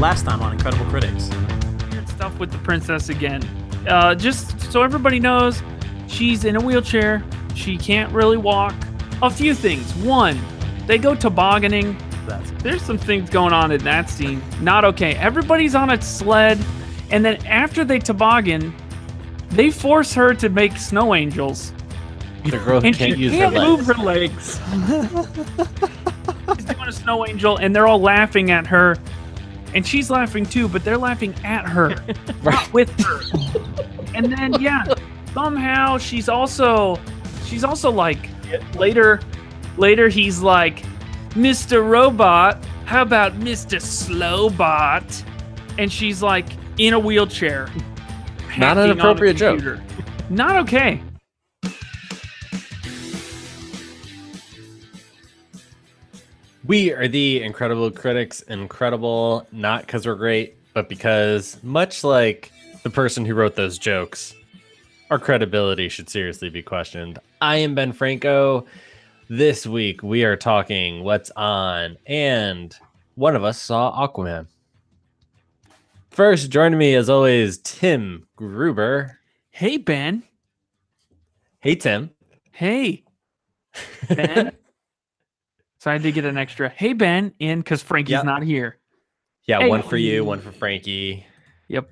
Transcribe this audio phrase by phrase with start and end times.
[0.00, 1.28] last time on Incredible Critics.
[1.92, 3.42] weird stuff with the princess again.
[3.86, 5.62] Uh, just so everybody knows,
[6.08, 7.22] she's in a wheelchair.
[7.54, 8.74] She can't really walk.
[9.22, 9.92] A few things.
[9.96, 10.40] One,
[10.86, 11.98] they go tobogganing.
[12.26, 14.42] That's There's some things going on in that scene.
[14.62, 15.14] Not okay.
[15.16, 16.58] Everybody's on a sled,
[17.10, 18.74] and then after they toboggan,
[19.50, 21.72] they force her to make snow angels,
[22.44, 24.60] The girl and can't she use can't her move her legs.
[26.56, 28.96] she's doing a snow angel, and they're all laughing at her,
[29.74, 31.96] and she's laughing too, but they're laughing at her.
[32.42, 32.72] Right.
[32.72, 33.20] with her.
[34.14, 34.84] and then yeah,
[35.34, 36.98] somehow she's also
[37.44, 38.28] she's also like
[38.74, 39.20] later
[39.76, 40.82] later he's like
[41.30, 41.86] Mr.
[41.88, 43.80] Robot, how about Mr.
[43.80, 45.24] Slowbot?
[45.78, 46.46] And she's like
[46.78, 47.68] in a wheelchair.
[48.58, 49.62] Not an appropriate joke.
[50.28, 51.02] Not okay.
[56.70, 58.42] We are the Incredible Critics.
[58.42, 62.52] Incredible, not because we're great, but because, much like
[62.84, 64.36] the person who wrote those jokes,
[65.10, 67.18] our credibility should seriously be questioned.
[67.40, 68.66] I am Ben Franco.
[69.28, 72.72] This week we are talking what's on, and
[73.16, 74.46] one of us saw Aquaman.
[76.12, 79.18] First, joining me as always, Tim Gruber.
[79.50, 80.22] Hey Ben.
[81.58, 82.10] Hey, Tim.
[82.52, 83.02] Hey.
[84.08, 84.49] Ben.
[85.80, 88.24] So I had to get an extra hey Ben in because Frankie's Yep.
[88.24, 88.78] not here.
[89.46, 89.68] Yeah, Hey.
[89.68, 91.26] one for you, one for Frankie.
[91.68, 91.90] Yep.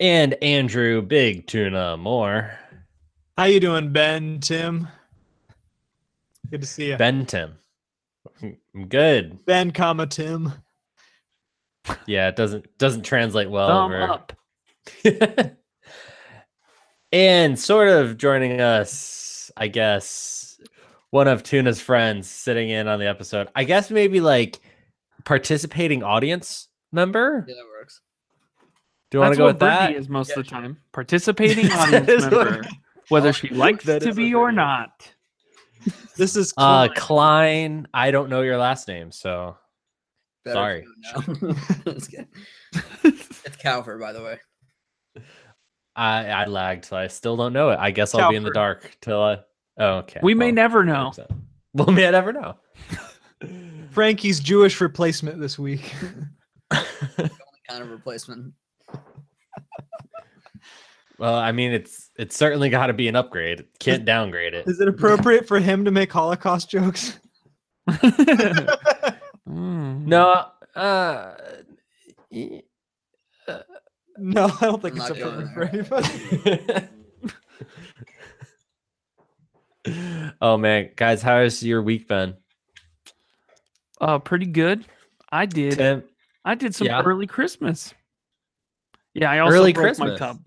[0.00, 2.50] And Andrew Big Tuna Moore.
[3.36, 4.40] How you doing, Ben?
[4.40, 4.88] Tim?
[6.50, 6.96] Good to see you.
[6.96, 7.58] Ben, Ben Tim.
[8.74, 9.44] I'm good.
[9.44, 10.52] Ben, comma Tim.
[12.06, 14.02] Yeah, it doesn't doesn't translate well Thumb over.
[14.02, 14.32] up.
[17.12, 20.47] and sort of joining us, I guess,
[21.10, 23.48] one of Tuna's friends sitting in on the episode.
[23.54, 24.58] I guess maybe like
[25.24, 27.44] participating audience member.
[27.48, 28.00] Yeah, that works.
[29.10, 29.78] Do you want to go what with that?
[29.86, 30.78] Brittany is most Yeah, of the time.
[30.92, 32.68] Participating audience That is what- member,
[33.08, 35.10] whether she likes that to be what or not.
[36.16, 36.96] This is Uh, Klein.
[36.96, 37.88] Klein.
[37.94, 39.56] I don't know your last name, so
[40.44, 40.84] Better Sorry.
[41.14, 41.54] if you know.
[41.94, 42.26] Just kidding.
[43.04, 44.40] it's Calfer, by the way.
[45.94, 47.78] I I lagged, so I still don't know it.
[47.78, 49.38] I guess I'll be in the dark till I.
[49.78, 50.20] Oh, okay.
[50.22, 51.04] We may well, never know.
[51.06, 51.30] works out.
[51.74, 52.56] We may never know.
[53.90, 55.94] Frankie's Jewish replacement this week.
[56.70, 56.78] The
[57.18, 57.30] only
[57.68, 58.54] kind of replacement.
[61.18, 63.64] well, I mean, it's it's certainly got to be an upgrade.
[63.78, 64.66] Can't downgrade it.
[64.66, 67.18] Is it appropriate for him to make Holocaust jokes?
[69.46, 70.46] No.
[70.74, 71.34] Uh,
[74.20, 76.88] No, I don't think I'm it's appropriate for anybody.
[80.40, 82.34] Oh man, guys, how has your week been?
[84.00, 84.84] Uh, pretty good.
[85.30, 85.74] I did.
[85.76, 86.04] Tim,
[86.44, 87.02] I did some Yeah.
[87.02, 87.92] early Christmas.
[89.14, 90.12] Yeah, I also Early broke Christmas.
[90.20, 90.38] my tub.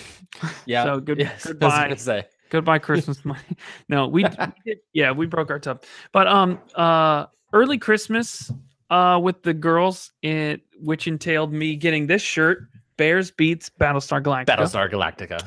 [0.66, 0.84] yeah.
[0.84, 2.26] So good- yes, goodbye.
[2.50, 3.40] Goodbye Christmas money.
[3.88, 4.30] No, we, we
[4.64, 5.84] did, yeah, we broke our tub.
[6.12, 8.50] But um uh early Christmas
[8.90, 14.46] uh with the girls it which entailed me getting this shirt, Bears beets Battlestar Galactica.
[14.46, 15.44] Battlestar Galactica.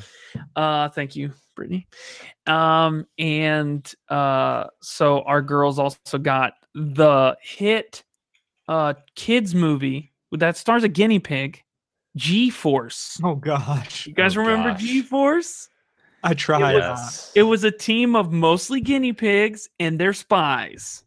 [0.56, 1.88] Uh thank you, Brittany.
[2.48, 8.04] Um and uh so our girls also got the hit
[8.68, 11.62] uh kids movie that stars a guinea pig,
[12.16, 13.20] G Force.
[13.24, 14.74] Oh gosh, You guys Oh, remember.
[14.80, 15.70] G Force?
[16.24, 16.74] I tried.
[16.76, 17.32] Yes.
[17.36, 21.04] It was a team of mostly guinea pigs and their spies.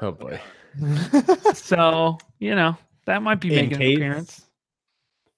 [0.00, 0.40] Oh boy.
[1.54, 4.44] So, you know, that might be In making case- an appearance.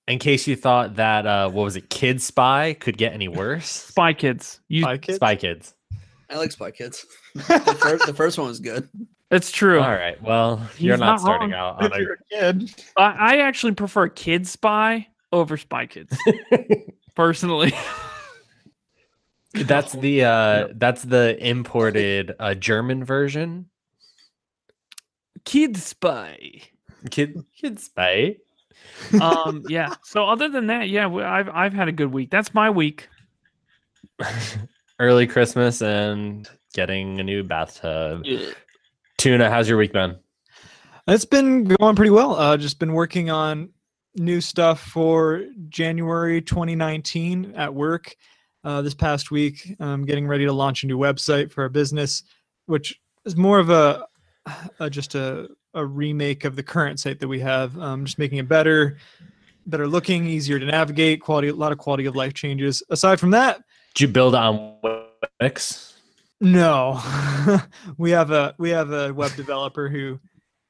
[0.08, 3.68] In case you thought that uh what was it, Kid Spy could get any worse?
[3.68, 4.60] Spy Kids.
[4.68, 5.16] You, Spy Kids?
[5.16, 5.74] Spy Kids.
[6.28, 7.06] I like Spy Kids.
[7.34, 7.42] the,
[7.80, 8.88] first, the first one was good.
[9.30, 9.80] it's true.
[9.80, 10.20] All right.
[10.22, 14.08] Well, you're not, not starting out If on you're a kid, I, I actually prefer
[14.08, 16.16] Kid Spy over Spy Kids,
[17.14, 17.72] personally.
[19.54, 23.66] That's the uh that's the imported uh German version.
[25.44, 26.62] Kid Spy.
[27.10, 28.36] Kid Kid Spy.
[29.20, 29.94] Um, yeah.
[30.04, 32.30] So other than that, yeah, I've I've had a good week.
[32.30, 33.08] That's my week.
[34.98, 38.24] Early Christmas and getting a new bathtub.
[39.18, 40.16] Tuna, how's your week been?
[41.08, 42.36] it's been going pretty well.
[42.36, 43.70] Uh, just been working on
[44.16, 48.14] new stuff for January 2019 at work.
[48.62, 52.22] Uh, this past week, I'm getting ready to launch a new website for our business,
[52.66, 54.06] which is more of a,
[54.78, 57.78] a just a, a remake of the current site that we have.
[57.78, 58.98] Um, just making it better,
[59.66, 62.82] better looking, easier to navigate, quality, a lot of quality of life changes.
[62.90, 63.62] Aside from that,
[63.94, 64.76] Did you build on
[65.40, 65.86] Wix?
[66.40, 67.00] no,
[67.98, 70.18] we have a we have a web developer who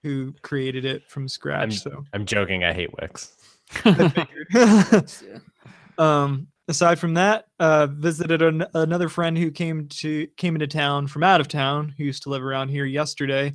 [0.02, 1.60] who created it from scratch.
[1.60, 2.64] I'm- so I'm joking.
[2.64, 3.32] I hate Wix.
[3.84, 4.46] I figured.
[5.26, 5.38] Yeah.
[5.98, 11.06] um, aside from that, uh, visited an- another friend who came to came into town
[11.06, 13.52] from out of town, who used to live around here yesterday,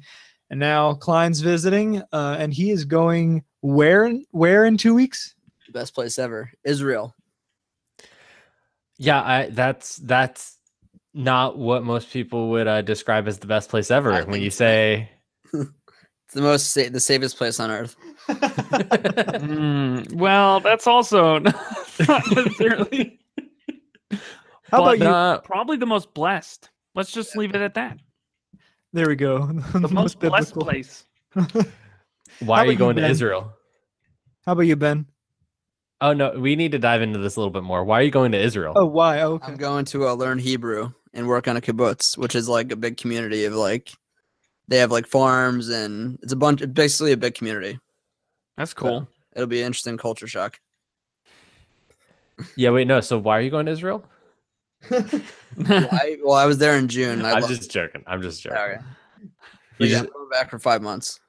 [0.56, 5.36] and now Klein's visiting, uh, and he is going where in- where in two weeks?
[5.66, 6.50] The best place ever.
[6.64, 7.14] Israel.
[8.98, 10.58] Yeah, I that's that's
[11.14, 14.14] not what most people would uh, describe as the best place ever.
[14.14, 14.60] I when you so.
[14.60, 15.10] say
[15.54, 17.98] It's the most sa- the safest place on earth.
[19.36, 21.54] Mm, well, that's also not
[22.08, 23.20] necessarily.
[24.12, 24.18] How
[24.72, 25.06] But about you?
[25.08, 26.70] uh, Probably the most blessed.
[26.96, 28.00] Let's just leave it at that.
[28.96, 29.48] There we go.
[29.74, 30.62] The most blessed biblical.
[30.64, 31.06] place.
[31.36, 33.52] why are about you you, going to Israel?
[34.46, 35.06] How about you, Ben?
[36.00, 37.84] Oh no, we need to dive into this a little bit more.
[37.84, 38.72] Why are you going to Israel?
[38.78, 39.20] Oh, why?
[39.20, 39.48] Oh, okay.
[39.48, 42.78] I'm going to uh, learn Hebrew and work on a kibbutz, which is like a
[42.78, 43.92] big community of like
[44.70, 47.78] they have like farms and it's a bunch basically a big community.
[48.56, 49.10] That's cool.
[49.36, 50.58] It'll be an interesting culture shock.
[52.56, 53.02] Yeah, wait, no.
[53.02, 54.06] So why are you going to Israel?
[54.92, 57.24] Well, I, well, I was there in June.
[57.24, 58.04] I I'm loved just joking.
[58.08, 58.58] I'm just joking.
[58.58, 58.78] Okay.
[59.22, 59.30] You
[59.80, 61.20] But yeah, just- I'm back for five months.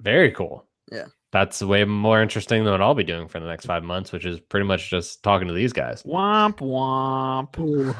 [0.00, 0.66] very cool.
[0.92, 1.06] Yeah.
[1.32, 4.24] That's way more interesting than what I'll be doing for the next five months, which
[4.24, 6.02] is pretty much just talking to these guys.
[6.04, 7.58] womp womp.
[7.58, 7.94] Ooh.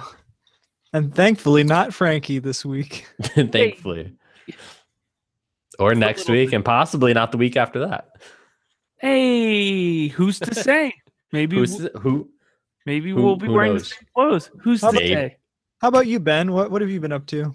[0.95, 3.06] And thankfully, not Frankie this week.
[3.35, 4.15] Thankfully.
[5.79, 6.56] Or Just next week bit.
[6.56, 8.09] and possibly not the week after that.
[8.97, 10.94] Hey, who's to say?
[11.31, 12.31] Maybe Who's w- who
[12.88, 13.90] maybe who- we'll be wearing knows?
[13.90, 14.50] the same clothes.
[14.62, 15.37] Who's How to about- say?
[15.81, 16.50] How about you, Ben?
[16.52, 17.52] What what have you been up to?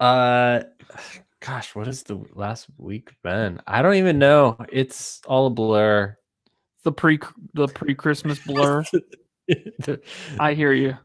[0.00, 0.62] Uh,
[1.40, 3.60] gosh, what has the last week been?
[3.66, 4.56] I don't even know.
[4.70, 6.16] It's all a blur.
[6.82, 7.18] The pre
[7.54, 8.84] the pre Christmas blur.
[10.38, 10.96] I hear you.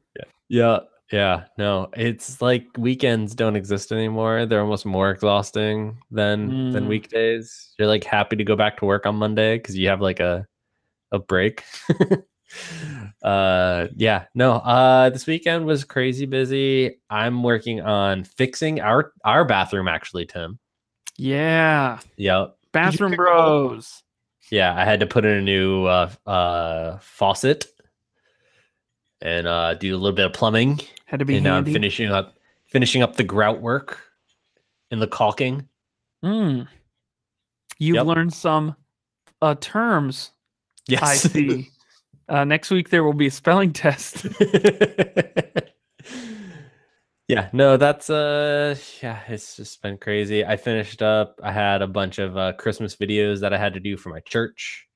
[0.50, 0.80] yeah,
[1.12, 1.46] yeah.
[1.58, 4.46] No, it's like weekends don't exist anymore.
[4.46, 6.90] They're almost more exhausting than than Mm.
[6.90, 7.74] weekdays.
[7.80, 10.46] You're like happy to go back to work on Monday because you have like a
[11.14, 11.64] a break.
[13.24, 19.46] uh yeah no uh this weekend was crazy busy i'm working on fixing our our
[19.46, 20.58] bathroom actually tim
[21.18, 22.00] Yeah.
[22.18, 24.04] yep Bathroom bros.
[24.52, 27.66] Yeah, I had to put in a new uh, uh, faucet
[29.22, 32.12] and uh, do a little bit of plumbing, Had to be and now I'm finishing
[32.12, 32.36] up
[32.68, 34.00] finishing up the grout work
[34.92, 35.68] and the caulking.
[36.24, 36.68] Mm.
[37.80, 38.06] You've Yep.
[38.06, 38.76] learned some
[39.42, 40.32] uh, terms.
[40.88, 41.70] Yes, I see.
[42.30, 44.26] Uh, next week there will be a spelling test.
[47.28, 50.46] yeah, no, that's uh, yeah, it's just been crazy.
[50.46, 51.40] I finished up.
[51.44, 54.20] I had a bunch of uh, Christmas videos that I had to do for my
[54.22, 54.88] church,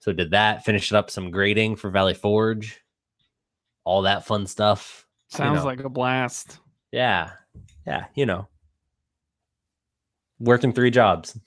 [0.00, 0.64] so did that.
[0.64, 2.80] Finished up some grading for Valley Forge,
[3.84, 5.06] all that fun stuff.
[5.32, 5.64] you Sounds know.
[5.66, 6.58] like a blast.
[6.92, 7.30] Yeah.
[7.86, 8.06] Yeah.
[8.14, 8.48] You know,
[10.38, 11.38] working three jobs,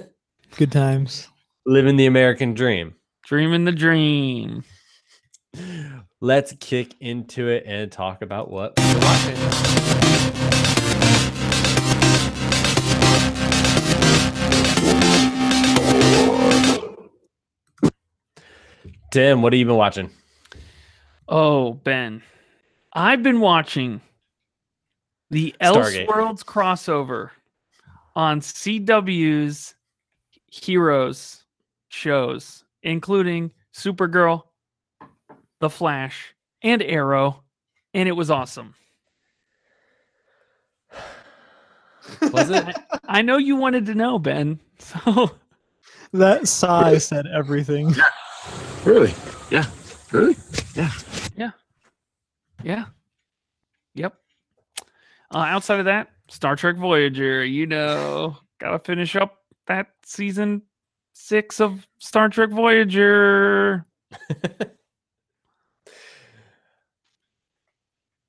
[0.56, 1.28] Good times.
[1.66, 2.94] living the American dream.
[3.26, 4.64] Dreaming the dream.
[6.20, 9.36] Let's kick into it and talk about what we're watching.
[19.10, 20.10] Tim, what have you been watching?
[21.28, 22.22] Oh, Ben.
[22.92, 24.00] I've been watching
[25.30, 26.06] the Stargate.
[26.06, 27.30] Elseworlds crossover
[28.16, 29.74] on CW's
[30.46, 31.44] Heroes
[31.88, 34.42] shows, including Supergirl,
[35.64, 37.42] The Flash, and Arrow,
[37.94, 38.74] and it was awesome.
[42.20, 42.76] Was it?
[43.04, 44.60] I know you wanted to know, Ben.
[44.78, 45.30] So
[46.12, 47.94] That sigh said everything.
[48.84, 49.14] Really?
[49.50, 49.64] Yeah.
[50.12, 50.36] Really?
[50.74, 50.90] Yeah.
[51.34, 51.50] Yeah.
[52.62, 52.84] Yeah.
[53.94, 54.14] Yep.
[55.34, 60.60] Uh, outside of that, Star Trek Voyager, you know, gotta finish up that season
[61.14, 63.86] six of Star Trek Voyager.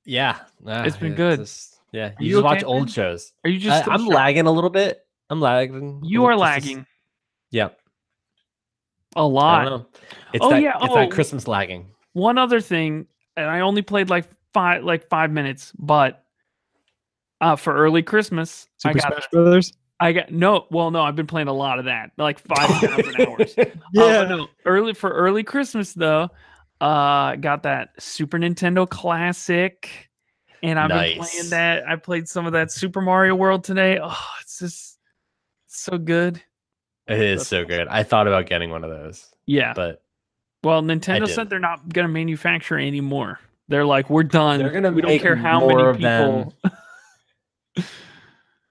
[0.06, 0.40] yeah.
[0.68, 1.40] ah, It's been yeah, good.
[1.40, 2.12] just- yeah.
[2.20, 3.32] You, you just watch okay, old shows.
[3.46, 3.78] Are you just?
[3.78, 4.14] I, still I'm shocked?
[4.14, 5.06] lagging a little bit.
[5.30, 6.02] I'm lagging.
[6.04, 6.86] You are just a s- lagging
[7.52, 7.80] Yep.
[9.16, 9.64] a I lot.
[9.64, 9.88] don't know.
[10.34, 10.96] It's Oh, that, yeah, It's oh.
[10.96, 11.88] that Christmas lagging.
[12.14, 13.08] One other thing,
[13.38, 16.24] and I only played like five, like five minutes, but
[17.42, 19.74] uh, for early Christmas, I got, Smash Brothers.
[20.00, 20.66] I got no.
[20.72, 23.54] Well, no, I've been playing a lot of that, like five thousand hours.
[23.58, 24.24] Uh, Yeah.
[24.24, 26.30] but no, early for early Christmas though,
[26.82, 30.10] uh, got that Super Nintendo Classic,
[30.64, 31.88] and I've been playing that.
[31.88, 34.00] I played some of that Super Mario World today.
[34.02, 34.98] Oh, it's just
[35.68, 36.42] so good.
[37.08, 37.68] It is That's so awesome.
[37.68, 37.88] good.
[37.88, 39.74] I thought about getting one of those, Yeah.
[39.76, 40.02] but
[40.64, 43.40] Well, Nintendo said they're not gonna manufacture anymore.
[43.68, 44.60] They're like, we're done.
[44.60, 46.52] They're gonna we don't care how more many of them.
[46.64, 47.84] people.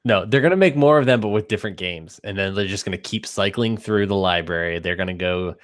[0.07, 2.85] No, they're gonna make more of them, but with different games, and then they're just
[2.85, 4.79] gonna keep cycling through the library.
[4.79, 5.55] They're gonna go.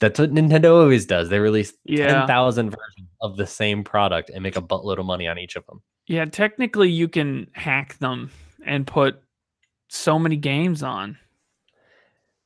[0.00, 1.28] That's what Nintendo always does.
[1.28, 2.06] They release Yeah.
[2.08, 5.56] ten thousand versions of the same product and make a buttload of money on each
[5.56, 5.82] of them.
[6.06, 8.30] Yeah, technically you can hack them
[8.66, 9.22] and put
[9.88, 11.18] so many games on.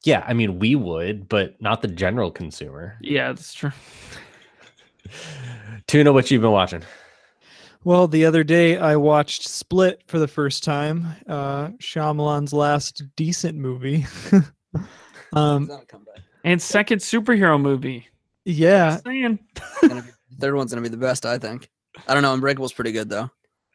[0.05, 2.97] Yeah, I mean we would, but not the general consumer.
[3.01, 3.73] Yeah, that's true.
[5.87, 6.83] Tuna, what you've been watching?
[7.85, 11.07] Well, the other day I watched Split for the first time.
[11.29, 14.07] Uh, Shyamalan's last decent movie.
[15.33, 15.71] um,
[16.45, 16.99] It's not a comeback.
[16.99, 18.09] And second superhero movie.
[18.45, 19.39] yeah, saying.
[20.41, 21.71] Third one's gonna be the best, I think.
[22.07, 22.33] I don't know.
[22.33, 23.31] Unbreakable's pretty good though.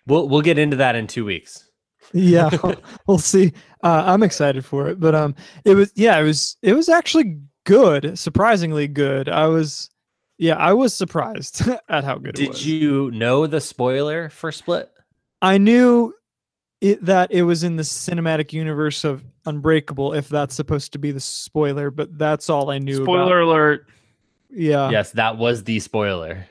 [0.07, 1.69] We'll we'll get into that in two weeks.
[2.13, 2.49] yeah,
[3.07, 3.53] we'll see.
[3.83, 7.39] Uh, I'm excited for it, but um, it was yeah, it was it was actually
[7.65, 9.29] good, surprisingly good.
[9.29, 9.89] I was,
[10.37, 14.89] yeah, I was surprised at how good it Did you know the spoiler for Split?
[15.41, 16.13] I knew
[16.83, 21.11] it, that it was in the cinematic universe of Unbreakable, if that's supposed to be
[21.11, 23.03] the spoiler, but that's all I knew.
[23.03, 23.51] Spoiler About.
[23.53, 23.87] alert.
[24.49, 24.89] Yeah.
[24.89, 26.45] yes, that was the spoiler.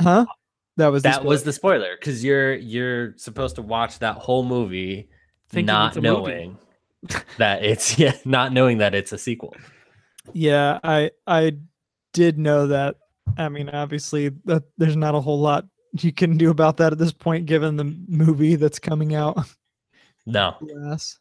[0.00, 0.26] Huh?
[0.76, 1.44] That was the that was spoiler.
[1.44, 5.08] the spoiler because you're you're supposed to watch that whole movie
[5.48, 6.10] Thinking not it's a movie.
[6.32, 6.58] knowing
[7.38, 9.54] that it's yeah not knowing that it's a sequel
[10.32, 11.56] Yeah, I I
[12.12, 12.96] did know that.
[13.38, 15.64] I mean, obviously, that there's not a whole lot
[16.00, 19.38] you can do about that at this point, given the movie that's coming out.
[20.26, 21.18] no yes.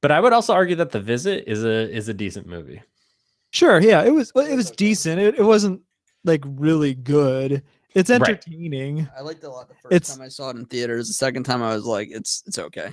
[0.00, 2.80] but i would also argue that the visit is a is a decent movie
[3.52, 3.80] Sure.
[3.80, 4.32] Yeah, it was.
[4.36, 5.18] It was decent.
[5.20, 5.80] It, it wasn't
[6.24, 7.62] like really good.
[7.94, 8.20] It's Right.
[8.20, 9.08] entertaining.
[9.16, 11.08] I liked it a lot the first It's- time I saw it in theaters.
[11.08, 12.90] The second time I was like, it's it's okay.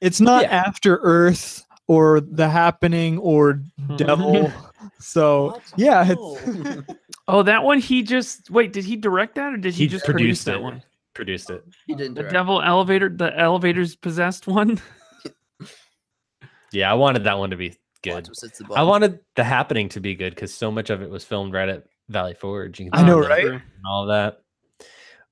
[0.00, 0.64] It's not Yeah.
[0.66, 3.96] After Earth or The Happening or hmm.
[3.96, 4.52] Devil.
[4.98, 6.88] so yeah, it's
[7.32, 10.04] Oh, that one he just wait, did he direct that or did he, he just
[10.04, 10.82] produce produced that one?
[11.14, 12.14] produced it he didn't.
[12.14, 14.80] The devil elevator the elevators possessed one?
[16.72, 19.44] yeah i wanted that one to be good Watch what sits the i wanted the
[19.44, 22.80] happening to be good because so much of it was filmed right at valley forge
[22.80, 23.44] you can I know, right?
[23.46, 24.42] and all that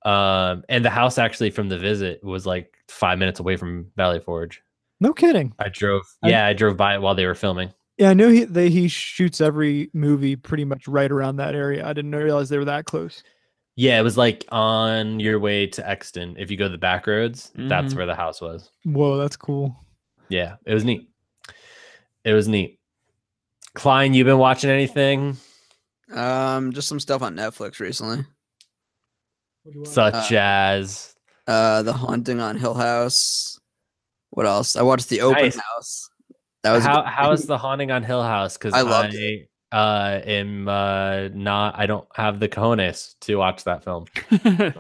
[0.05, 4.21] um and the house actually from the visit was like five minutes away from valley
[4.21, 4.63] forge
[5.01, 5.55] no kidding.
[5.59, 8.29] i drove I- yeah i drove by it while they were filming Yeah, I know
[8.29, 11.85] he they, he shoots every movie pretty much right around that area.
[11.87, 13.23] I didn't realize they were that close.
[13.75, 16.37] Yeah, it was like on your way to Exton.
[16.39, 17.97] If you go the back roads, that's Mhm.
[17.97, 18.71] where the house was.
[18.85, 19.77] Whoa, that's cool.
[20.29, 21.09] Yeah, it was neat.
[22.25, 22.79] It was neat.
[23.75, 25.37] Klein, you been watching anything
[26.13, 28.25] Um, just some stuff on Netflix recently.
[29.85, 31.15] such Uh, as
[31.47, 33.59] Uh, The Haunting on Hill House.
[34.31, 34.77] What else?
[34.77, 35.57] I watched The Open Nice.
[35.57, 36.08] House.
[36.69, 38.57] That was how how is the haunting on Hill House?
[38.57, 39.17] Because I I, loved
[39.73, 44.07] uh am uh not I don't have the cojones to watch that film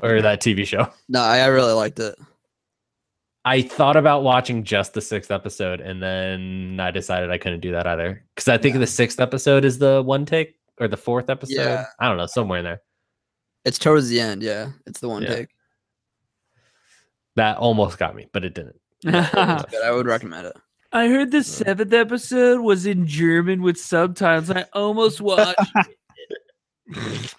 [0.03, 0.89] or that TV show.
[1.09, 2.15] No, I, I really liked it.
[3.45, 7.73] I thought about watching just the sixth episode and then I decided I couldn't do
[7.73, 8.25] that either.
[8.35, 8.81] Because I think Yeah.
[8.81, 11.55] the sixth episode is the one take or the fourth episode.
[11.57, 11.87] Yeah.
[11.99, 12.83] I don't know, somewhere in there.
[13.65, 14.43] It's towards the end.
[14.43, 15.35] Yeah, it's the one Yeah.
[15.35, 15.49] take.
[17.37, 18.81] That almost got me, but it didn't.
[19.05, 19.15] Good.
[19.15, 20.57] I would recommend it.
[20.93, 24.51] I heard the seventh episode was in German with subtitles.
[24.51, 25.59] I almost watched.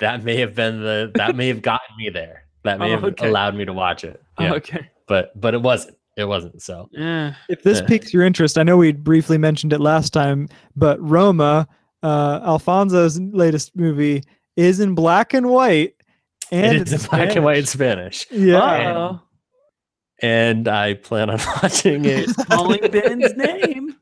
[0.00, 2.44] That may have been the that may have gotten me there.
[2.62, 3.28] That may Oh, have okay.
[3.28, 4.22] allowed me to watch it.
[4.38, 4.52] Yeah.
[4.54, 4.88] Okay.
[5.08, 5.96] But but it wasn't.
[6.16, 6.62] It wasn't.
[6.62, 7.34] So Yeah.
[7.48, 7.86] If this Yeah.
[7.86, 11.66] piques your interest, I know we briefly mentioned it last time, but Roma,
[12.04, 14.22] uh, Alfonso's latest movie,
[14.56, 15.94] is in black and white.
[16.52, 18.20] And it is it's in black and white Spanish.
[18.20, 18.46] Spanish.
[18.46, 18.58] Yeah.
[18.58, 19.20] Uh-oh.
[20.20, 22.30] And I plan on watching it.
[22.48, 23.96] Calling Ben's name.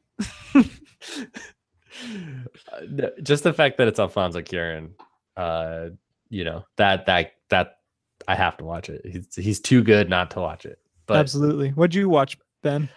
[3.22, 4.90] Just the fact that it's Alfonso Cuarón,
[5.36, 5.88] uh,
[6.28, 7.78] you know, that that that
[8.28, 9.02] I have to watch it.
[9.04, 10.78] He's he's too good not to watch it.
[11.06, 11.70] But Absolutely.
[11.70, 12.88] What'd you watch, Ben?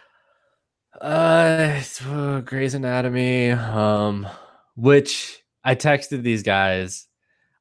[0.99, 4.27] Uh, it's, uh, Grey's Anatomy, um,
[4.75, 7.07] which I texted these guys.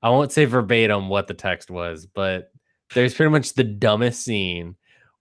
[0.02, 2.50] I won't say verbatim what the text was, but
[2.94, 4.76] there's pretty much the dumbest scene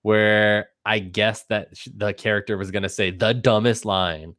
[0.08, 4.36] where I guessed that the character was gonna say the dumbest line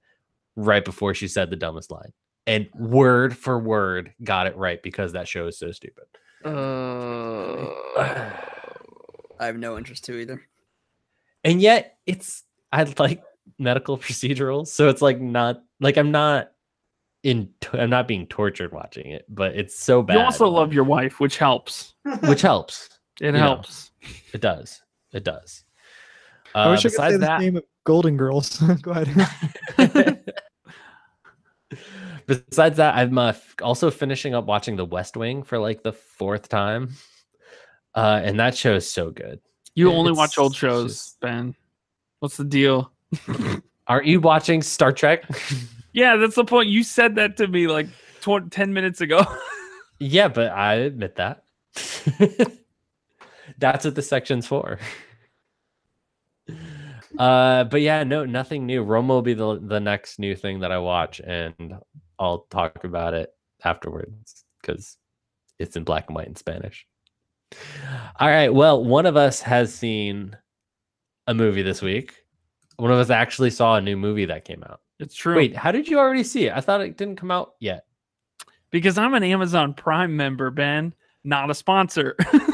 [0.57, 2.13] right before she said the dumbest line,
[2.47, 6.05] and word for word got it right because that show is so stupid.
[6.43, 6.49] Uh,
[9.39, 10.41] I have no interest to either.
[11.45, 13.23] and yet it's I like
[13.59, 16.51] medical procedurals, so it's like not like I'm not
[17.23, 20.15] in I'm not being tortured watching it, but it's so bad.
[20.17, 21.93] you also love your wife, which helps.
[22.27, 22.89] which helps.
[23.21, 23.39] It You know.
[23.41, 23.91] helps.
[24.33, 24.81] It does.
[25.12, 25.65] It does.
[26.55, 28.59] I Uh, wish I could say besides the name of Golden Girls.
[28.83, 29.09] Go ahead.
[32.27, 36.49] besides that, I'm uh, also finishing up watching The West Wing for like the fourth
[36.49, 36.91] time,
[37.95, 39.41] uh, and that show is so good.
[39.75, 41.55] You only watch old shows, just- Ben.
[42.21, 42.91] What's the deal?
[43.87, 45.25] Aren't you watching Star Trek?
[45.93, 46.69] Yeah, that's the point.
[46.69, 47.87] You said that to me like
[48.21, 49.25] tw- 10 minutes ago.
[50.00, 51.45] yeah, but I admit that.
[53.57, 54.78] That's what the section's for.
[57.19, 58.83] Uh, but yeah, no, nothing new.
[58.83, 61.76] Roma will be the the next new thing that I watch, and
[62.19, 63.31] I'll talk about it
[63.64, 64.97] afterwards because
[65.59, 66.87] it's in black and white in Spanish.
[68.21, 68.52] All right.
[68.52, 70.37] Well, one of us has seen
[71.26, 72.14] a movie this week.
[72.76, 74.81] One of us actually saw a new movie that came out.
[75.00, 75.35] it's true.
[75.37, 76.52] Wait, how did you already see it?
[76.55, 77.85] I thought it didn't come out yet.
[78.71, 82.17] Because I'm an Amazon Prime member, Ben, not a sponsor.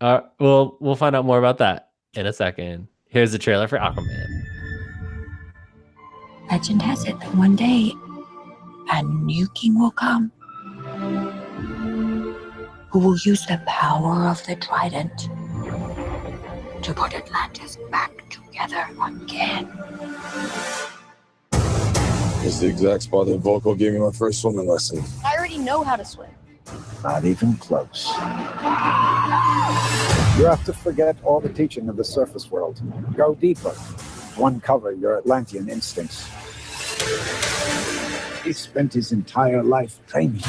[0.00, 2.88] Uh, well, we'll find out more about that in a second.
[3.06, 4.44] Here's the trailer for Aquaman.
[6.50, 7.92] Legend has it that one day
[8.92, 10.32] a new king will come
[12.90, 15.28] who will use the power of the trident
[16.82, 19.70] to put Atlantis back together again.
[22.40, 25.04] This is the exact spot that Vulko gave me my first swimming lesson.
[25.24, 26.30] I already know how to swim.
[27.02, 28.06] Not even close.
[30.38, 32.80] You have to forget all the teaching of the surface world.
[33.16, 33.74] Go deeper
[34.38, 36.28] uncover your Atlantean instincts.
[38.44, 40.40] He spent his entire life training.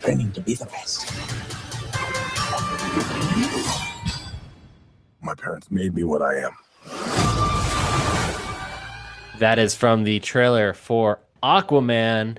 [0.00, 1.12] Training to be the best.
[5.22, 6.52] My parents made me what I am.
[9.38, 12.38] That is from the trailer for Aquaman.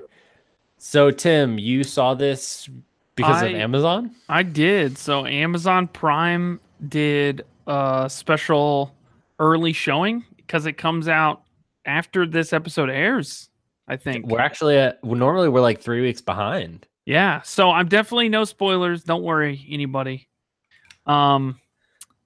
[0.78, 2.68] So, Tim, you saw this
[3.16, 4.14] because of Amazon?
[4.28, 4.96] I did.
[4.96, 8.94] So Amazon Prime did a special
[9.40, 11.42] early showing because it comes out
[11.84, 13.50] after this episode airs.
[13.88, 14.26] I think.
[14.26, 16.86] We're actually at, well, normally we're like three weeks behind.
[17.06, 17.42] Yeah.
[17.42, 19.02] So I'm definitely no spoilers.
[19.02, 20.28] Don't worry, anybody.
[21.06, 21.58] Um.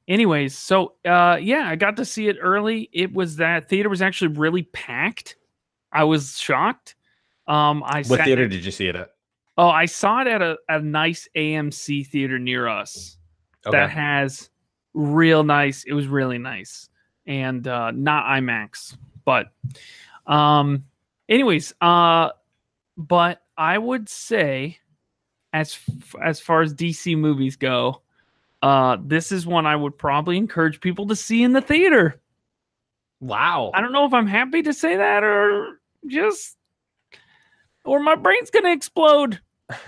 [0.08, 2.90] Anyways, so uh, yeah, I got to see it early.
[2.92, 5.36] It was that theater was actually really packed.
[5.92, 6.96] I was shocked.
[7.46, 9.10] Um, I What theater did you see it at?
[9.58, 13.18] Oh, I saw it at a, a nice AMC theater near us
[13.70, 14.50] that has
[14.94, 15.84] real nice.
[15.84, 16.88] It was really nice
[17.26, 19.52] and uh, not IMAX, but
[20.26, 20.84] um,
[21.28, 22.30] anyways, uh,
[22.96, 24.78] but I would say
[25.52, 28.02] as f- as far as DC movies go,
[28.62, 32.20] uh, this is one I would probably encourage people to see in the theater.
[33.20, 33.70] Wow.
[33.74, 36.56] I don't know if I'm happy to say that or just
[37.84, 39.40] or my brain's gonna explode.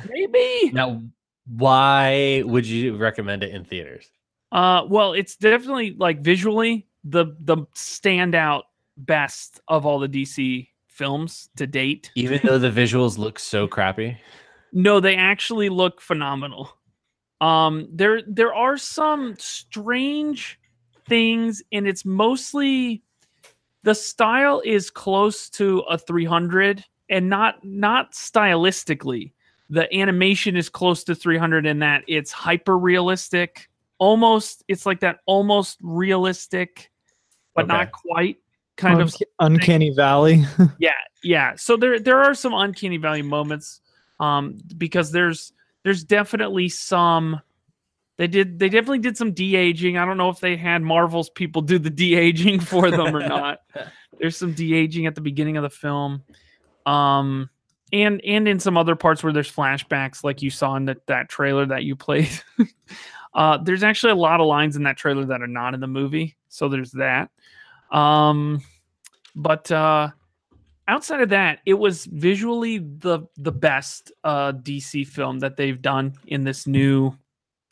[0.08, 0.70] Maybe.
[0.72, 1.02] Now,
[1.46, 4.08] why would you recommend it in theaters?
[4.52, 8.62] Uh, well, it's definitely like visually the the standout
[8.96, 12.10] best of all the DC films to date.
[12.14, 14.16] Even though the visuals look so crappy?
[14.72, 16.76] No, they actually look phenomenal.
[17.40, 20.58] Um, there there are some strange
[21.08, 23.02] things, and it's mostly
[23.82, 29.32] the style is close to a 300, and not not stylistically.
[29.70, 34.62] The animation is close to 300 in that it's hyper realistic, almost.
[34.68, 36.90] It's like that almost realistic,
[37.54, 37.72] but Okay.
[37.72, 38.36] not quite.
[38.76, 40.44] Kind of Unca- uncanny valley.
[40.78, 40.90] Yeah,
[41.22, 43.80] yeah so there there are some uncanny valley moments
[44.20, 45.52] um because there's
[45.84, 47.40] there's definitely some
[48.18, 51.62] they did they definitely did some de-aging i don't know if they had marvel's people
[51.62, 53.60] do the de-aging for them or not
[54.20, 56.22] there's some de-aging at the beginning of the film
[56.86, 57.48] um
[57.92, 61.28] and and in some other parts where there's flashbacks like you saw in that that
[61.28, 62.30] trailer that you played
[63.34, 65.86] uh there's actually a lot of lines in that trailer that are not in the
[65.86, 67.30] movie so there's that
[67.90, 68.60] um
[69.34, 70.08] but uh
[70.88, 76.14] outside of that, it was visually the the best uh DC film that they've done
[76.26, 77.14] in this new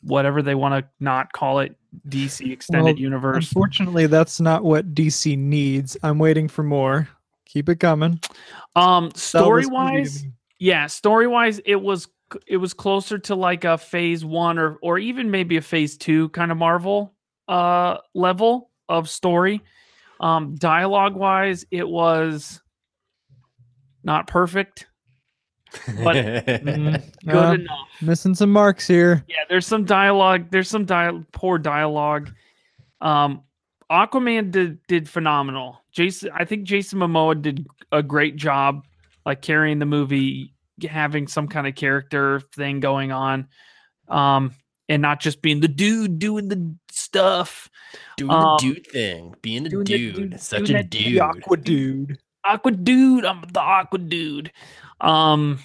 [0.01, 1.75] whatever they want to not call it
[2.09, 3.47] DC extended Well, universe.
[3.49, 5.95] Unfortunately, that's not what DC needs.
[6.03, 7.07] I'm waiting for more.
[7.53, 8.19] Keep it coming.
[8.75, 10.25] Um story this movie to wise,
[10.59, 12.07] yeah, story wise it was
[12.47, 16.29] it was closer to like a phase 1 or or even maybe a phase 2
[16.29, 17.13] kind of Marvel
[17.47, 19.61] uh level of story.
[20.19, 22.59] Um dialogue wise it was
[24.03, 24.87] not perfect,
[26.03, 27.87] But- Mm, good uh, enough.
[28.01, 29.23] missing some marks here.
[29.27, 30.47] Yeah, there's some dialogue.
[30.49, 32.31] There's some dia- poor dialogue.
[32.99, 33.43] Um,
[33.91, 35.82] Aquaman did did phenomenal.
[35.93, 38.85] Jason, I think Jason Momoa did a great job,
[39.25, 40.53] like carrying the movie,
[40.89, 43.47] having some kind of character thing going on,
[44.09, 44.53] um,
[44.89, 47.69] and not just being the dude doing the stuff.
[48.17, 51.19] Doing Um, the dude thing, being a dude, dude- such a dude.
[51.19, 52.17] Aqua Dude.
[52.43, 54.51] Aqua dude, I'm the Aqua dude.
[54.99, 55.59] Um,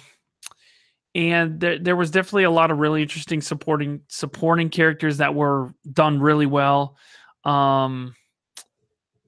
[1.15, 5.73] and there, there was definitely a lot of really interesting supporting supporting characters that were
[5.91, 6.95] done really well
[7.45, 8.13] um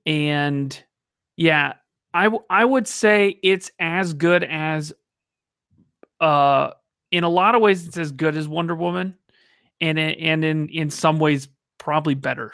[0.05, 0.83] and
[1.37, 1.73] yeah
[2.13, 4.93] i w- i would say it's as good as
[6.19, 6.71] uh
[7.11, 9.15] in a lot of ways it's as good as wonder woman
[9.79, 12.53] and in, and in in some ways probably better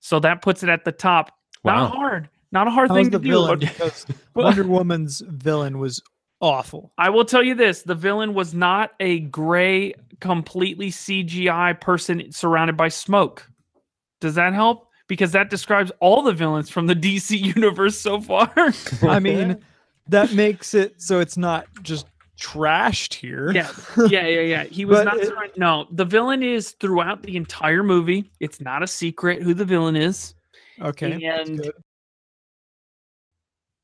[0.00, 1.88] so that puts it at the top Wow.
[1.88, 3.58] not hard not a hard How's thing the to do villain?
[3.60, 6.02] Because Wonder Woman's villain was
[6.40, 6.92] awful.
[6.98, 12.76] I will tell you this: the villain was not a gray, completely CGI person surrounded
[12.76, 13.48] by smoke.
[14.20, 14.88] Does that help?
[15.10, 18.48] Because that describes all the villains from the DC universe so far.
[19.02, 19.58] I mean,
[20.08, 22.06] that makes it so it's not just
[22.40, 23.50] trashed here.
[23.50, 23.68] yeah,
[24.08, 24.64] yeah, yeah, yeah.
[24.64, 25.18] He was not.
[25.18, 28.30] it- surround- no, the villain is throughout the entire movie.
[28.38, 30.34] It's not a secret who the villain is.
[30.80, 31.22] Okay.
[31.24, 31.72] And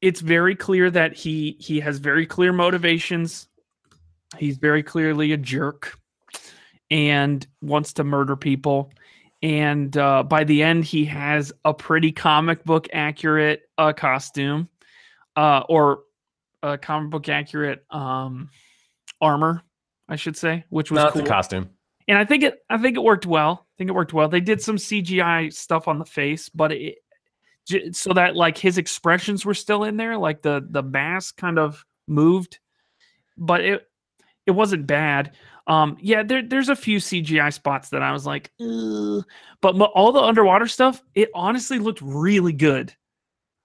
[0.01, 3.49] it's very clear that he he has very clear motivations.
[4.39, 5.99] He's very clearly a jerk
[6.89, 8.93] and wants to murder people.
[9.43, 14.69] And uh, by the end, he has a pretty comic book accurate uh, costume,
[15.37, 16.01] uh, or
[16.63, 18.49] a comic book accurate um,
[19.21, 19.63] armor,
[20.09, 21.69] I should say, which was Not cool the costume.
[22.09, 23.67] and I think it I think it worked well.
[23.67, 24.29] I think it worked well.
[24.29, 26.97] They did some CGI stuff on the face, but it
[27.69, 31.59] j- so that like his expressions were still in there, like the the mask kind
[31.59, 32.59] of moved,
[33.37, 33.87] but it
[34.47, 35.37] it wasn't bad.
[35.67, 39.25] Um, yeah, there there's a few CGI spots that I was like, "Ugh,"
[39.61, 42.95] but mo- all the underwater stuff, it honestly looked really good.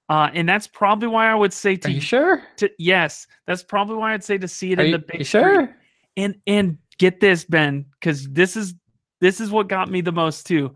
[0.10, 2.44] Uh, and that's probably why I would say Are to, you sure?
[2.58, 5.20] to yes, that's probably why I'd say to see it Are in you, the big
[5.20, 5.78] you screen sure?
[6.18, 8.74] and and get this ben because this is
[9.22, 10.74] this is what got me the most too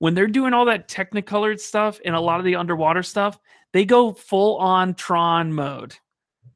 [0.00, 3.38] when they're doing all that technicolored stuff and a lot of the underwater stuff
[3.72, 5.96] they go full on tron mode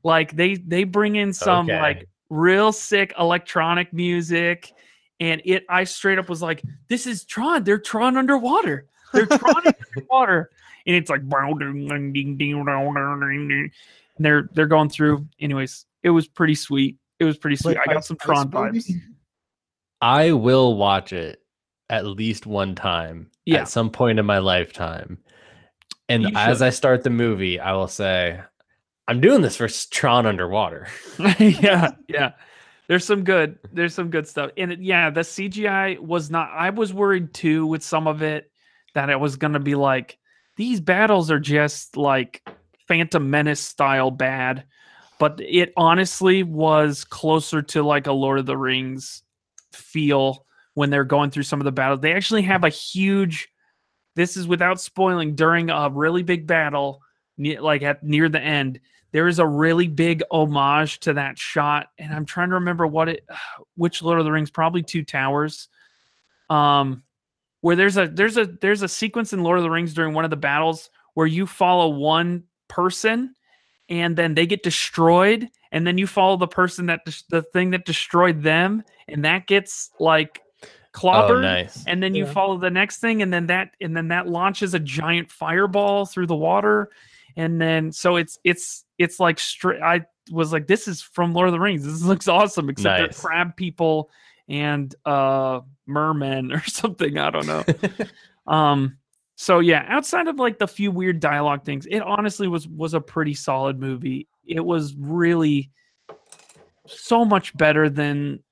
[0.05, 1.81] like they they bring in some Okay.
[1.81, 4.73] like real sick electronic music
[5.21, 9.63] and it i straight up was like this is tron they're tron underwater they're tron
[9.97, 10.51] underwater
[10.87, 11.23] and it's like
[14.17, 17.89] and they're they're going through anyways it was pretty sweet it was pretty sweet Like
[17.89, 18.79] i got Ice- some tron movie?
[18.81, 18.93] vibes
[20.01, 21.43] I will watch it
[21.91, 23.63] at least one time Yeah.
[23.63, 25.19] at some point in my lifetime.
[26.09, 26.63] And as.
[26.63, 28.41] I start the movie, I will say,
[29.09, 30.87] I'm doing this for Tron Underwater.
[31.39, 32.33] yeah, yeah.
[32.89, 33.59] There's some good.
[33.73, 34.51] There's some good stuff.
[34.57, 36.51] And it, yeah, the CGI was not.
[36.55, 38.51] I was worried too with some of it
[38.95, 40.19] that it was to be like
[40.57, 42.47] these battles are just like
[42.87, 44.65] Phantom Menace style bad,
[45.19, 49.23] but it honestly was closer to like a Lord of the Rings
[49.73, 50.45] feel
[50.75, 52.01] when they're going through some of the battles.
[52.01, 53.49] They actually have a huge.
[54.17, 55.35] This is without spoiling.
[55.35, 57.01] During a really big battle,
[57.39, 58.81] like at near the end,
[59.13, 63.09] there is a really big homage to that shot and i'm trying to remember what
[63.09, 63.25] it
[63.77, 65.69] which lord of the rings probably two towers
[66.51, 67.03] um
[67.61, 70.25] where there's a there's a there's a sequence in lord of the rings during one
[70.25, 73.35] of the battles where you follow one person
[73.89, 77.71] and then they get destroyed and then you follow the person that des- the thing
[77.71, 80.41] that destroyed them and that gets like
[80.95, 81.85] clobbered Oh, nice.
[81.87, 82.33] and then you Yeah.
[82.33, 86.27] follow the next thing and then that and then that launches a giant fireball through
[86.27, 86.91] the water
[87.37, 91.49] and then so it's it's it's like straight i was like this is from lord
[91.49, 91.85] of the rings.
[91.85, 93.17] This looks awesome except Nice.
[93.17, 94.11] they're crab people
[94.49, 97.65] and uh mermen or something i don't know.
[98.47, 98.97] Um
[99.37, 103.01] so yeah outside of like the few weird dialogue things it honestly was was a
[103.01, 104.27] pretty solid movie.
[104.47, 105.71] It was really
[106.87, 108.43] so much better than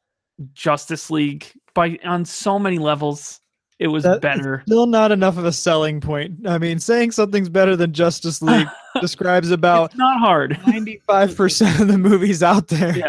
[0.52, 3.40] justice league by on so many levels.
[3.78, 4.62] It was better.
[4.66, 6.46] Still not enough of a selling point.
[6.46, 8.68] I mean, saying something's better than Justice League
[9.00, 12.96] describes about it's not hard 95% of the movies out there.
[12.96, 13.08] Yeah.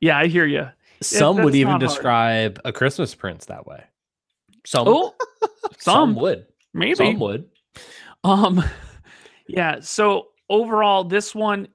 [0.00, 0.68] yeah i hear you
[1.00, 1.90] Some would even not hard.
[1.90, 3.84] describe a Christmas Prince that way.
[4.66, 5.14] Some, oh
[5.78, 6.46] some some would.
[6.72, 7.48] maybe Some would.
[8.22, 8.64] Um,
[9.48, 9.80] yeah.
[9.80, 11.68] So overall, this one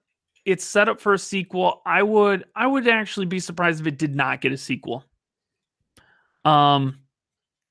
[0.45, 1.81] it's set up for a sequel.
[1.85, 5.05] I would I would actually be surprised if it did not get a sequel.
[6.45, 6.99] Um,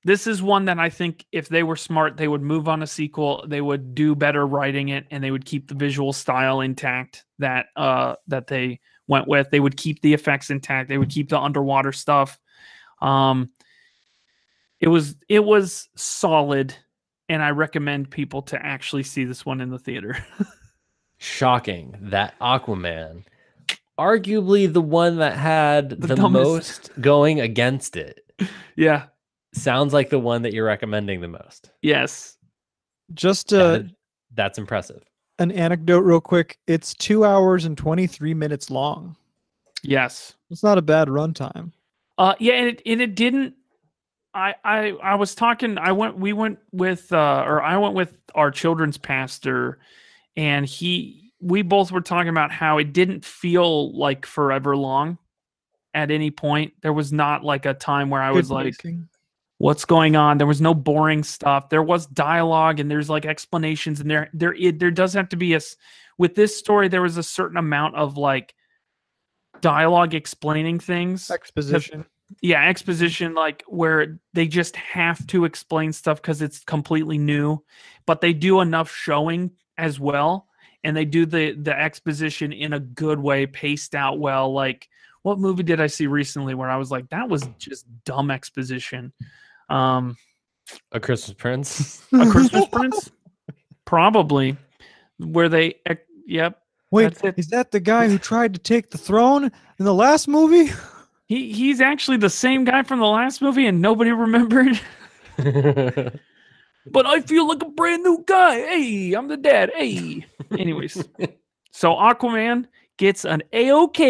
[0.05, 2.87] this is one that I think if they were smart, they would move on a
[2.87, 3.45] sequel.
[3.47, 7.67] They would do better writing it, and they would keep the visual style intact that
[7.77, 9.51] uh that they went with.
[9.51, 10.89] They would keep the effects intact.
[10.89, 12.39] They would keep the underwater stuff.
[13.01, 13.51] Um,
[14.81, 16.75] it was it was solid
[17.29, 20.25] and I recommend people to actually see this one in the theater.
[21.19, 23.25] Shocking that Aquaman,
[23.99, 28.25] arguably the one that had The the, most going against it,
[28.77, 29.07] yeah.
[29.53, 31.71] Sounds like the one that you're recommending the most.
[31.83, 32.37] Yes.
[33.15, 33.91] Just uh, That-
[34.35, 35.03] that's impressive.
[35.39, 36.59] an anecdote, real quick.
[36.67, 39.17] It's two hours and 23 minutes long.
[39.83, 40.35] Yes.
[40.51, 41.73] It's not a bad runtime.
[42.19, 43.55] Uh, yeah, and it, and it didn't.
[44.35, 45.79] I, I I was talking.
[45.79, 46.19] I went.
[46.19, 49.79] We went with, uh, or I went with our children's pastor,
[50.37, 51.33] and he.
[51.41, 55.17] We both were talking about how it didn't feel like forever long.
[55.95, 59.09] At any point, there was not like a time where I was Good like, pacing.
[59.59, 61.69] "What's going on?" There was no boring stuff.
[61.69, 65.37] There was dialogue, and there's like explanations, and there there it, there does have to
[65.37, 65.61] be a
[66.17, 68.55] With this story, there was a certain amount of like
[69.61, 72.05] dialogue explaining things exposition.
[72.41, 77.59] yeah exposition like where they just have to explain stuff because it's completely new
[78.07, 80.47] but they do enough showing as well
[80.85, 84.89] and they do the the exposition in a good way paced out well like
[85.23, 89.13] what movie did i see recently where i was like that was just dumb exposition
[89.69, 90.17] um
[90.93, 92.03] A Christmas Prince.
[92.13, 93.11] a christmas prince
[93.85, 94.57] probably
[95.19, 99.45] where they ec- yep Wait, is that the guy who tried to take the throne
[99.79, 100.73] in the last movie?
[101.27, 104.81] he he's actually the same guy from the last movie and nobody remembered
[105.37, 108.57] but I feel like a brand new guy.
[108.57, 109.71] Hey, I'm the dad.
[109.77, 110.27] Hey.
[110.59, 111.05] Anyways,
[111.71, 114.03] so Aquaman gets an A OK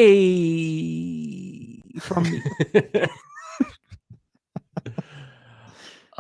[2.01, 2.43] from me.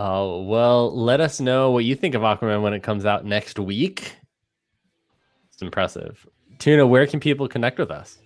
[0.01, 3.59] Oh, well, let us know what you think of Aquaman when it comes out next
[3.59, 4.17] week.
[5.53, 6.25] It's impressive.
[6.61, 8.19] Tuna, where can people connect with us?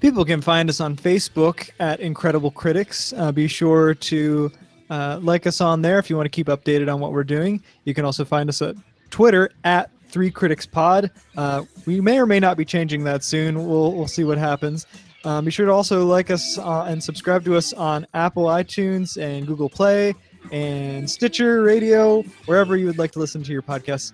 [0.00, 3.14] People can find us on Facebook at Incredible Critics.
[3.16, 4.52] Uh, be sure to
[4.90, 7.62] uh, like us on there if you want to keep updated on what we're doing.
[7.84, 8.76] You can also find us at
[9.08, 11.10] Twitter at Three Critics Pod.
[11.38, 13.66] Uh, we may or may not be changing that soon.
[13.66, 14.86] We'll we'll see what happens.
[15.24, 19.20] Um, be sure to also like us uh, and subscribe to us on Apple iTunes
[19.20, 20.14] and Google Play
[20.52, 24.12] and Stitcher Radio, wherever you would like to listen to your podcast.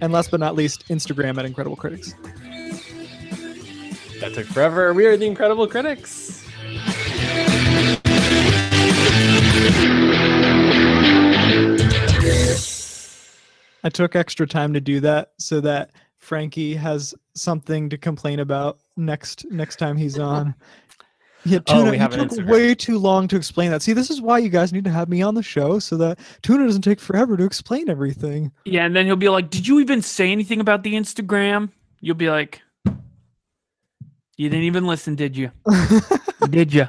[0.00, 2.14] And last but not least, Instagram at Incredible Critics.
[4.20, 4.92] That took forever.
[4.94, 6.44] We are the Incredible Critics.
[13.84, 18.78] I took extra time to do that so that Frankie has something to complain about
[18.96, 20.54] next next time he's on.
[21.44, 22.50] Yeah, Oh, Tuna, we have you an took Instagram.
[22.50, 23.82] way too long to explain that.
[23.82, 26.18] See, this is why you guys need to have me on the show so that
[26.42, 28.52] Tuna doesn't take forever to explain everything.
[28.64, 31.70] Yeah, and then he'll be like, Did you even say anything about the Instagram?
[32.00, 32.62] You'll be like,
[34.36, 35.50] You didn't even listen, did you?
[36.50, 36.86] did you?